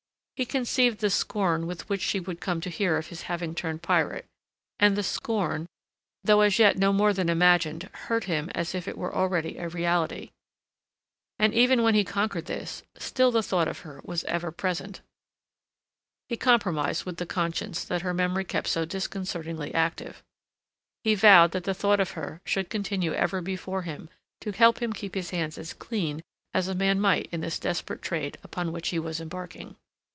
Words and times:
He 0.37 0.45
conceived 0.47 1.01
the 1.01 1.11
scorn 1.11 1.67
with 1.67 1.87
which 1.87 2.01
she 2.01 2.19
would 2.19 2.41
come 2.41 2.61
to 2.61 2.71
hear 2.71 2.97
of 2.97 3.09
his 3.09 3.21
having 3.29 3.53
turned 3.53 3.83
pirate, 3.83 4.25
and 4.79 4.95
the 4.97 5.03
scorn, 5.03 5.67
though 6.23 6.41
as 6.41 6.57
yet 6.57 6.79
no 6.79 6.91
more 6.91 7.13
than 7.13 7.29
imagined, 7.29 7.83
hurt 7.93 8.23
him 8.23 8.49
as 8.55 8.73
if 8.73 8.87
it 8.87 8.97
were 8.97 9.13
already 9.13 9.59
a 9.59 9.69
reality. 9.69 10.31
And 11.37 11.53
even 11.53 11.83
when 11.83 11.93
he 11.93 12.03
conquered 12.03 12.47
this, 12.47 12.81
still 12.97 13.29
the 13.29 13.43
thought 13.43 13.67
of 13.67 13.81
her 13.81 14.01
was 14.03 14.23
ever 14.23 14.51
present. 14.51 15.01
He 16.27 16.37
compromised 16.37 17.05
with 17.05 17.17
the 17.17 17.27
conscience 17.27 17.83
that 17.83 18.01
her 18.01 18.11
memory 18.11 18.43
kept 18.43 18.65
so 18.67 18.83
disconcertingly 18.83 19.71
active. 19.75 20.23
He 21.03 21.13
vowed 21.13 21.51
that 21.51 21.65
the 21.65 21.75
thought 21.75 21.99
of 21.99 22.11
her 22.17 22.41
should 22.45 22.71
continue 22.71 23.13
ever 23.13 23.41
before 23.41 23.83
him 23.83 24.09
to 24.39 24.53
help 24.53 24.81
him 24.81 24.91
keep 24.91 25.13
his 25.13 25.29
hands 25.29 25.59
as 25.59 25.71
clean 25.71 26.23
as 26.51 26.67
a 26.67 26.73
man 26.73 26.99
might 26.99 27.27
in 27.31 27.41
this 27.41 27.59
desperate 27.59 28.01
trade 28.01 28.39
upon 28.41 28.71
which 28.71 28.89
he 28.89 28.97
was 28.97 29.21
embarking. 29.21 29.75